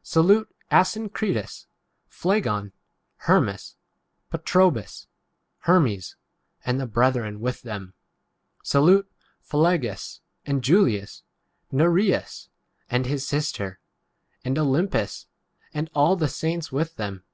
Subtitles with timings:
[0.00, 1.66] 14 Salute Asyncritus,
[2.06, 2.72] Phlegon,
[3.16, 3.76] Her nias,
[4.30, 5.06] Patrobas,
[5.60, 6.16] Hermes,
[6.66, 7.94] and the 15 brethren with them.
[8.62, 11.22] Salute Phi lologus, and Julias,
[11.72, 12.50] Nereus,
[12.90, 13.80] and his sister,
[14.44, 15.24] and Olympas,
[15.72, 17.24] and all 16 the saints with them.